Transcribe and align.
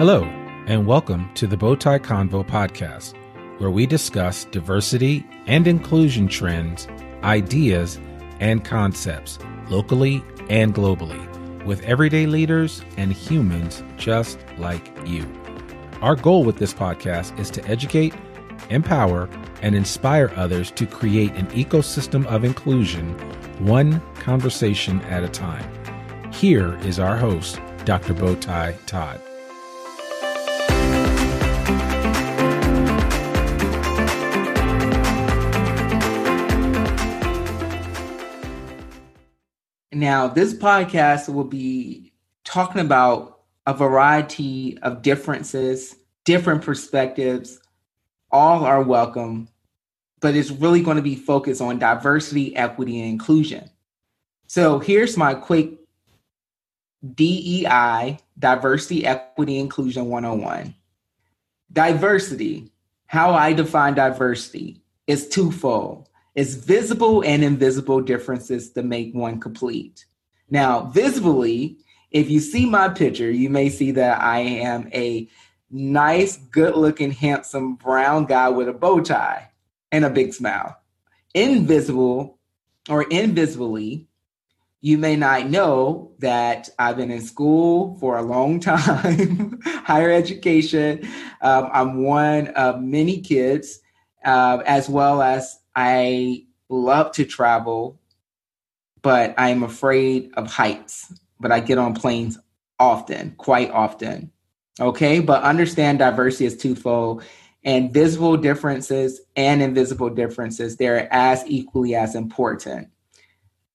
Hello, 0.00 0.24
and 0.66 0.86
welcome 0.86 1.30
to 1.34 1.46
the 1.46 1.58
Bowtie 1.58 1.98
Convo 1.98 2.42
podcast, 2.42 3.12
where 3.60 3.70
we 3.70 3.84
discuss 3.84 4.46
diversity 4.46 5.26
and 5.46 5.66
inclusion 5.66 6.26
trends, 6.26 6.88
ideas, 7.22 8.00
and 8.38 8.64
concepts 8.64 9.38
locally 9.68 10.24
and 10.48 10.74
globally 10.74 11.22
with 11.66 11.82
everyday 11.82 12.24
leaders 12.24 12.82
and 12.96 13.12
humans 13.12 13.82
just 13.98 14.38
like 14.56 14.90
you. 15.06 15.30
Our 16.00 16.16
goal 16.16 16.44
with 16.44 16.56
this 16.56 16.72
podcast 16.72 17.38
is 17.38 17.50
to 17.50 17.64
educate, 17.66 18.14
empower, 18.70 19.28
and 19.60 19.74
inspire 19.74 20.32
others 20.34 20.70
to 20.70 20.86
create 20.86 21.32
an 21.32 21.48
ecosystem 21.48 22.24
of 22.24 22.42
inclusion, 22.42 23.12
one 23.66 24.00
conversation 24.14 25.02
at 25.02 25.24
a 25.24 25.28
time. 25.28 25.70
Here 26.32 26.78
is 26.86 26.98
our 26.98 27.18
host, 27.18 27.60
Dr. 27.84 28.14
Bowtie 28.14 28.78
Todd. 28.86 29.20
Now, 39.92 40.28
this 40.28 40.54
podcast 40.54 41.32
will 41.32 41.44
be 41.44 42.12
talking 42.44 42.80
about 42.80 43.40
a 43.66 43.74
variety 43.74 44.78
of 44.82 45.02
differences, 45.02 45.96
different 46.24 46.62
perspectives. 46.62 47.60
All 48.30 48.64
are 48.64 48.82
welcome, 48.82 49.48
but 50.20 50.36
it's 50.36 50.52
really 50.52 50.82
going 50.82 50.96
to 50.96 51.02
be 51.02 51.16
focused 51.16 51.60
on 51.60 51.80
diversity, 51.80 52.54
equity, 52.56 53.00
and 53.00 53.10
inclusion. 53.10 53.68
So 54.46 54.78
here's 54.78 55.16
my 55.16 55.34
quick 55.34 55.72
DEI, 57.14 58.18
Diversity, 58.38 59.06
Equity, 59.06 59.58
Inclusion 59.58 60.06
101. 60.06 60.74
Diversity, 61.72 62.70
how 63.06 63.32
I 63.32 63.52
define 63.52 63.94
diversity, 63.94 64.82
is 65.06 65.28
twofold. 65.28 66.09
It's 66.34 66.54
visible 66.54 67.22
and 67.24 67.42
invisible 67.42 68.00
differences 68.00 68.70
to 68.72 68.82
make 68.82 69.14
one 69.14 69.40
complete. 69.40 70.04
Now, 70.48 70.86
visibly, 70.86 71.78
if 72.10 72.30
you 72.30 72.40
see 72.40 72.66
my 72.66 72.88
picture, 72.88 73.30
you 73.30 73.50
may 73.50 73.68
see 73.68 73.92
that 73.92 74.20
I 74.20 74.40
am 74.40 74.88
a 74.92 75.28
nice, 75.70 76.36
good 76.36 76.76
looking, 76.76 77.12
handsome 77.12 77.76
brown 77.76 78.26
guy 78.26 78.48
with 78.48 78.68
a 78.68 78.72
bow 78.72 79.00
tie 79.00 79.50
and 79.92 80.04
a 80.04 80.10
big 80.10 80.34
smile. 80.34 80.76
Invisible 81.34 82.38
or 82.88 83.04
invisibly, 83.04 84.08
you 84.80 84.98
may 84.98 85.14
not 85.14 85.48
know 85.48 86.12
that 86.18 86.68
I've 86.78 86.96
been 86.96 87.10
in 87.10 87.20
school 87.20 87.96
for 87.98 88.16
a 88.16 88.22
long 88.22 88.60
time, 88.60 89.60
higher 89.64 90.10
education. 90.10 91.06
Um, 91.42 91.68
I'm 91.72 92.02
one 92.02 92.48
of 92.48 92.80
many 92.80 93.20
kids, 93.20 93.80
uh, 94.24 94.62
as 94.66 94.88
well 94.88 95.22
as 95.22 95.59
I 95.74 96.44
love 96.68 97.12
to 97.12 97.24
travel, 97.24 98.00
but 99.02 99.34
I'm 99.38 99.62
afraid 99.62 100.30
of 100.34 100.46
heights. 100.46 101.12
But 101.38 101.52
I 101.52 101.60
get 101.60 101.78
on 101.78 101.94
planes 101.94 102.38
often, 102.78 103.34
quite 103.36 103.70
often. 103.70 104.30
Okay, 104.78 105.20
but 105.20 105.42
understand 105.42 105.98
diversity 105.98 106.46
is 106.46 106.56
twofold 106.56 107.22
and 107.64 107.92
visible 107.92 108.36
differences 108.36 109.20
and 109.36 109.62
invisible 109.62 110.10
differences, 110.10 110.76
they're 110.76 111.12
as 111.12 111.44
equally 111.46 111.94
as 111.94 112.14
important. 112.14 112.88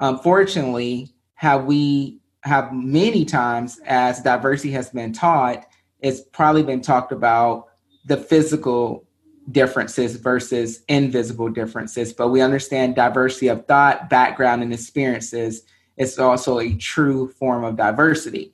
Unfortunately, 0.00 1.14
how 1.34 1.58
we 1.58 2.20
have 2.42 2.72
many 2.72 3.24
times 3.24 3.80
as 3.86 4.20
diversity 4.20 4.72
has 4.72 4.90
been 4.90 5.12
taught, 5.12 5.66
it's 6.00 6.20
probably 6.32 6.62
been 6.62 6.80
talked 6.80 7.12
about 7.12 7.66
the 8.04 8.16
physical 8.16 9.07
differences 9.50 10.16
versus 10.16 10.82
invisible 10.88 11.48
differences, 11.48 12.12
but 12.12 12.28
we 12.28 12.40
understand 12.40 12.94
diversity 12.94 13.48
of 13.48 13.66
thought, 13.66 14.10
background, 14.10 14.62
and 14.62 14.72
experiences 14.72 15.62
is 15.96 16.18
also 16.18 16.58
a 16.58 16.74
true 16.74 17.28
form 17.28 17.64
of 17.64 17.76
diversity. 17.76 18.52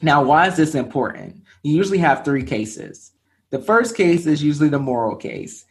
Now, 0.00 0.22
why 0.22 0.46
is 0.46 0.56
this 0.56 0.74
important? 0.74 1.42
You 1.62 1.74
usually 1.74 1.98
have 1.98 2.24
three 2.24 2.44
cases. 2.44 3.12
The 3.50 3.58
first 3.58 3.96
case 3.96 4.26
is 4.26 4.42
usually 4.42 4.68
the 4.68 4.78
moral 4.78 5.16
case. 5.16 5.64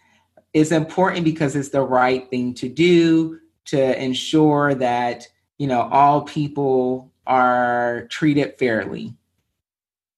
It's 0.54 0.72
important 0.72 1.24
because 1.24 1.56
it's 1.56 1.70
the 1.70 1.82
right 1.82 2.30
thing 2.30 2.54
to 2.56 2.68
do 2.68 3.40
to 3.66 4.04
ensure 4.04 4.74
that, 4.76 5.28
you 5.58 5.68
know, 5.68 5.82
all 5.92 6.22
people 6.24 7.12
are 7.28 8.08
treated 8.10 8.58
fairly. 8.58 9.14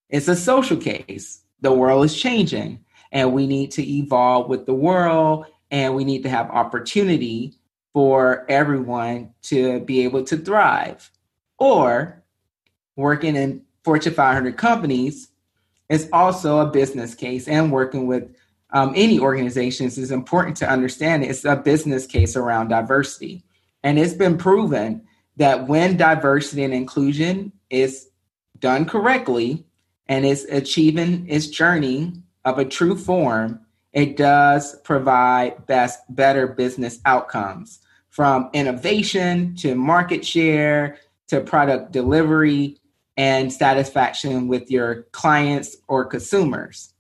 It's 0.09 0.27
a 0.27 0.35
social 0.35 0.77
case. 0.77 1.41
The 1.61 1.73
world 1.73 2.05
is 2.05 2.19
changing 2.19 2.83
and 3.11 3.33
we 3.33 3.47
need 3.47 3.71
to 3.71 3.87
evolve 3.87 4.49
with 4.49 4.65
the 4.65 4.73
world 4.73 5.45
and 5.71 5.95
we 5.95 6.03
need 6.03 6.23
to 6.23 6.29
have 6.29 6.49
opportunity 6.49 7.53
for 7.93 8.45
everyone 8.49 9.33
to 9.41 9.79
be 9.81 10.03
able 10.03 10.23
to 10.23 10.37
thrive. 10.37 11.09
Or 11.57 12.23
working 12.95 13.35
in 13.35 13.63
Fortune 13.83 14.13
500 14.13 14.57
companies 14.57 15.29
is 15.89 16.09
also 16.13 16.59
a 16.59 16.69
business 16.69 17.15
case, 17.15 17.47
and 17.47 17.71
working 17.71 18.05
with 18.05 18.35
um, 18.71 18.93
any 18.95 19.19
organizations 19.19 19.97
is 19.97 20.11
important 20.11 20.55
to 20.57 20.69
understand 20.69 21.23
it's 21.23 21.45
a 21.45 21.55
business 21.55 22.05
case 22.05 22.35
around 22.35 22.67
diversity. 22.67 23.43
And 23.83 23.97
it's 23.97 24.13
been 24.13 24.37
proven 24.37 25.01
that 25.37 25.67
when 25.67 25.97
diversity 25.97 26.63
and 26.63 26.73
inclusion 26.73 27.51
is 27.69 28.09
done 28.59 28.85
correctly 28.85 29.65
and 30.07 30.25
is 30.25 30.45
achieving 30.45 31.27
its 31.27 31.47
journey 31.47 32.13
of 32.49 32.59
a 32.59 32.65
true 32.65 32.97
form, 32.97 33.59
it 33.93 34.17
does 34.17 34.79
provide 34.81 35.65
best 35.65 35.99
better 36.09 36.47
business 36.47 36.99
outcomes 37.05 37.79
from 38.09 38.49
innovation 38.53 39.55
to 39.55 39.75
market 39.75 40.25
share 40.25 40.97
to 41.27 41.41
product 41.41 41.91
delivery 41.91 42.77
and 43.17 43.51
satisfaction 43.51 44.47
with 44.47 44.71
your 44.71 45.03
clients 45.11 45.77
or 45.87 46.05
consumers. 46.05 46.93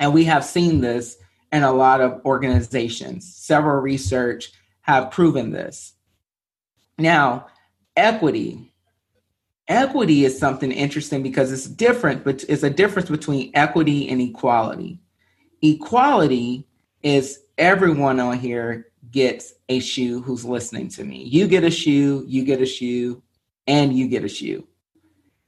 And 0.00 0.14
we 0.14 0.24
have 0.24 0.44
seen 0.44 0.80
this 0.80 1.16
in 1.52 1.62
a 1.62 1.72
lot 1.72 2.00
of 2.00 2.20
organizations. 2.24 3.34
Several 3.34 3.80
research 3.80 4.52
have 4.82 5.10
proven 5.10 5.50
this. 5.50 5.94
Now, 6.98 7.46
equity 7.96 8.72
Equity 9.68 10.24
is 10.24 10.38
something 10.38 10.72
interesting 10.72 11.22
because 11.22 11.52
it's 11.52 11.66
different, 11.66 12.24
but 12.24 12.42
it's 12.48 12.62
a 12.62 12.70
difference 12.70 13.10
between 13.10 13.50
equity 13.52 14.08
and 14.08 14.20
equality. 14.20 14.98
Equality 15.60 16.66
is 17.02 17.40
everyone 17.58 18.18
on 18.18 18.38
here 18.38 18.86
gets 19.10 19.52
a 19.68 19.80
shoe 19.80 20.22
who's 20.22 20.44
listening 20.44 20.88
to 20.88 21.04
me. 21.04 21.24
You 21.24 21.46
get 21.46 21.64
a 21.64 21.70
shoe, 21.70 22.24
you 22.26 22.44
get 22.44 22.62
a 22.62 22.66
shoe, 22.66 23.22
and 23.66 23.92
you 23.92 24.08
get 24.08 24.24
a 24.24 24.28
shoe. 24.28 24.66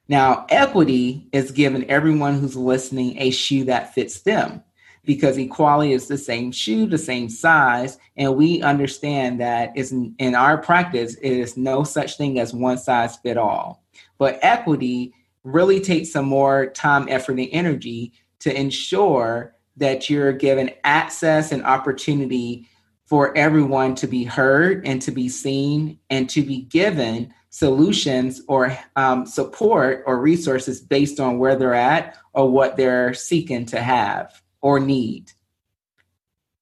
Now, 0.08 0.44
equity 0.50 1.28
is 1.32 1.50
giving 1.50 1.88
everyone 1.88 2.38
who's 2.38 2.56
listening 2.56 3.18
a 3.18 3.30
shoe 3.30 3.64
that 3.64 3.94
fits 3.94 4.20
them 4.20 4.62
because 5.04 5.38
equality 5.38 5.92
is 5.92 6.08
the 6.08 6.18
same 6.18 6.52
shoe, 6.52 6.86
the 6.86 6.98
same 6.98 7.30
size, 7.30 7.96
and 8.16 8.36
we 8.36 8.60
understand 8.60 9.40
that 9.40 9.74
in 9.76 10.34
our 10.34 10.58
practice, 10.58 11.14
it 11.14 11.32
is 11.32 11.56
no 11.56 11.84
such 11.84 12.18
thing 12.18 12.38
as 12.38 12.52
one 12.52 12.76
size 12.76 13.16
fit 13.16 13.38
all. 13.38 13.82
But 14.18 14.38
equity 14.42 15.14
really 15.44 15.80
takes 15.80 16.12
some 16.12 16.26
more 16.26 16.66
time, 16.66 17.08
effort, 17.08 17.38
and 17.38 17.48
energy 17.52 18.12
to 18.40 18.58
ensure 18.58 19.54
that 19.76 20.10
you're 20.10 20.32
given 20.32 20.70
access 20.84 21.52
and 21.52 21.64
opportunity 21.64 22.68
for 23.04 23.36
everyone 23.36 23.94
to 23.96 24.06
be 24.06 24.24
heard 24.24 24.86
and 24.86 25.02
to 25.02 25.10
be 25.10 25.28
seen 25.28 25.98
and 26.10 26.28
to 26.30 26.42
be 26.42 26.62
given 26.62 27.32
solutions 27.48 28.40
or 28.46 28.76
um, 28.94 29.26
support 29.26 30.04
or 30.06 30.20
resources 30.20 30.80
based 30.80 31.18
on 31.18 31.38
where 31.38 31.56
they're 31.56 31.74
at 31.74 32.16
or 32.34 32.48
what 32.48 32.76
they're 32.76 33.12
seeking 33.12 33.66
to 33.66 33.80
have 33.80 34.40
or 34.60 34.78
need. 34.78 35.32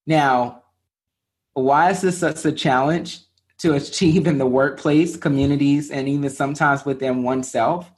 Now, 0.07 0.63
why 1.53 1.91
is 1.91 2.01
this 2.01 2.19
such 2.19 2.45
a 2.47 2.53
challenge? 2.53 3.21
To 3.59 3.75
achieve 3.75 4.27
in 4.27 4.39
the 4.39 4.47
workplace, 4.47 5.17
communities, 5.17 5.91
and 5.91 6.09
even 6.09 6.31
sometimes 6.31 6.85
within 6.85 7.23
oneself, 7.23 7.91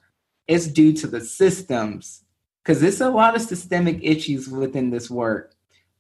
it's 0.48 0.66
due 0.66 0.92
to 0.94 1.06
the 1.06 1.20
systems. 1.20 2.24
Because 2.62 2.80
there's 2.80 3.00
a 3.00 3.10
lot 3.10 3.36
of 3.36 3.42
systemic 3.42 3.98
issues 4.02 4.48
within 4.48 4.90
this 4.90 5.10
work 5.10 5.54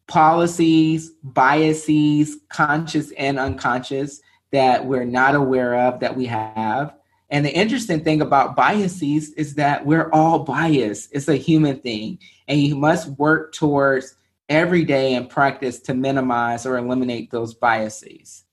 policies, 0.06 1.12
biases, 1.22 2.38
conscious 2.48 3.12
and 3.12 3.38
unconscious, 3.38 4.20
that 4.50 4.84
we're 4.84 5.04
not 5.04 5.36
aware 5.36 5.76
of 5.86 6.00
that 6.00 6.16
we 6.16 6.26
have. 6.26 6.92
And 7.30 7.46
the 7.46 7.54
interesting 7.54 8.02
thing 8.02 8.20
about 8.20 8.56
biases 8.56 9.32
is 9.34 9.54
that 9.54 9.86
we're 9.86 10.10
all 10.10 10.40
biased. 10.40 11.10
It's 11.12 11.28
a 11.28 11.36
human 11.36 11.78
thing. 11.78 12.18
And 12.48 12.60
you 12.60 12.74
must 12.74 13.08
work 13.20 13.54
towards 13.54 14.16
every 14.48 14.84
day 14.84 15.14
and 15.14 15.30
practice 15.30 15.78
to 15.82 15.94
minimize 15.94 16.66
or 16.66 16.76
eliminate 16.76 17.30
those 17.30 17.54
biases 17.54 18.44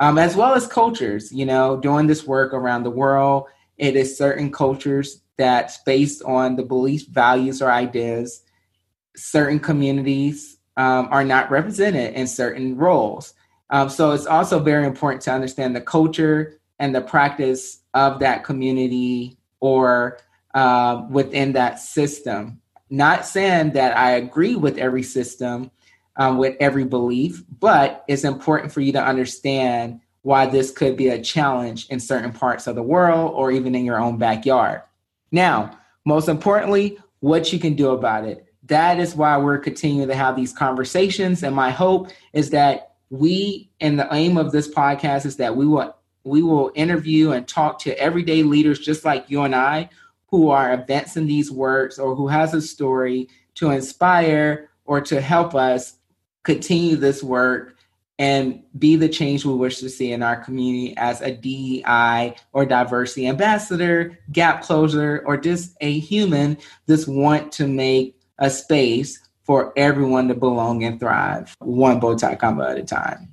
um, 0.00 0.18
as 0.18 0.36
well 0.36 0.54
as 0.54 0.66
cultures. 0.66 1.32
You 1.32 1.46
know, 1.46 1.76
doing 1.76 2.06
this 2.06 2.26
work 2.26 2.52
around 2.52 2.82
the 2.82 2.90
world, 2.90 3.44
it 3.76 3.96
is 3.96 4.16
certain 4.16 4.50
cultures 4.50 5.22
that's 5.36 5.78
based 5.78 6.22
on 6.24 6.56
the 6.56 6.64
beliefs, 6.64 7.04
values, 7.04 7.62
or 7.62 7.70
ideas. 7.70 8.42
Certain 9.16 9.60
communities 9.60 10.58
um, 10.76 11.08
are 11.10 11.24
not 11.24 11.50
represented 11.50 12.14
in 12.14 12.26
certain 12.26 12.76
roles. 12.76 13.34
Um, 13.70 13.88
so 13.88 14.12
it's 14.12 14.26
also 14.26 14.58
very 14.58 14.86
important 14.86 15.22
to 15.22 15.32
understand 15.32 15.76
the 15.76 15.80
culture 15.80 16.58
and 16.78 16.94
the 16.94 17.00
practice 17.00 17.82
of 17.94 18.20
that 18.20 18.44
community 18.44 19.36
or 19.60 20.18
uh, 20.54 21.04
within 21.10 21.52
that 21.52 21.78
system. 21.78 22.60
Not 22.90 23.26
saying 23.26 23.72
that 23.72 23.96
I 23.96 24.12
agree 24.12 24.56
with 24.56 24.78
every 24.78 25.02
system, 25.02 25.70
um, 26.18 26.36
with 26.36 26.56
every 26.60 26.84
belief, 26.84 27.42
but 27.58 28.04
it's 28.08 28.24
important 28.24 28.72
for 28.72 28.80
you 28.80 28.92
to 28.92 29.02
understand 29.02 30.00
why 30.22 30.46
this 30.46 30.70
could 30.70 30.96
be 30.96 31.08
a 31.08 31.22
challenge 31.22 31.86
in 31.88 32.00
certain 32.00 32.32
parts 32.32 32.66
of 32.66 32.74
the 32.74 32.82
world 32.82 33.32
or 33.34 33.50
even 33.50 33.74
in 33.74 33.84
your 33.84 34.00
own 34.00 34.18
backyard. 34.18 34.82
Now, 35.30 35.78
most 36.04 36.28
importantly, 36.28 36.98
what 37.20 37.52
you 37.52 37.58
can 37.58 37.74
do 37.74 37.90
about 37.90 38.24
it. 38.24 38.46
That 38.64 38.98
is 38.98 39.14
why 39.14 39.38
we're 39.38 39.58
continuing 39.58 40.08
to 40.08 40.14
have 40.14 40.36
these 40.36 40.52
conversations. 40.52 41.42
And 41.42 41.54
my 41.54 41.70
hope 41.70 42.10
is 42.32 42.50
that 42.50 42.96
we, 43.10 43.70
and 43.80 43.98
the 43.98 44.12
aim 44.12 44.36
of 44.36 44.52
this 44.52 44.68
podcast 44.68 45.24
is 45.24 45.36
that 45.36 45.56
we 45.56 45.66
will 45.66 45.94
we 46.24 46.42
will 46.42 46.70
interview 46.74 47.30
and 47.30 47.48
talk 47.48 47.78
to 47.78 47.98
everyday 47.98 48.42
leaders 48.42 48.78
just 48.78 49.04
like 49.04 49.30
you 49.30 49.42
and 49.42 49.54
I 49.54 49.88
who 50.26 50.50
are 50.50 50.72
advancing 50.72 51.26
these 51.26 51.50
works 51.50 51.98
or 51.98 52.14
who 52.14 52.28
has 52.28 52.52
a 52.52 52.60
story 52.60 53.28
to 53.54 53.70
inspire 53.70 54.68
or 54.84 55.00
to 55.00 55.22
help 55.22 55.54
us 55.54 55.97
continue 56.44 56.96
this 56.96 57.22
work 57.22 57.76
and 58.18 58.62
be 58.78 58.96
the 58.96 59.08
change 59.08 59.44
we 59.44 59.54
wish 59.54 59.78
to 59.78 59.88
see 59.88 60.12
in 60.12 60.22
our 60.22 60.36
community 60.36 60.96
as 60.96 61.20
a 61.20 61.30
DEI 61.30 62.34
or 62.52 62.66
diversity 62.66 63.28
ambassador, 63.28 64.18
gap 64.32 64.62
closer, 64.62 65.22
or 65.24 65.36
just 65.36 65.76
a 65.80 66.00
human 66.00 66.58
just 66.88 67.06
want 67.06 67.52
to 67.52 67.68
make 67.68 68.16
a 68.38 68.50
space 68.50 69.20
for 69.44 69.72
everyone 69.76 70.26
to 70.28 70.34
belong 70.34 70.84
and 70.84 71.00
thrive, 71.00 71.56
one 71.60 72.00
bowtie 72.00 72.38
convo 72.38 72.70
at 72.70 72.76
a 72.76 72.82
time. 72.82 73.28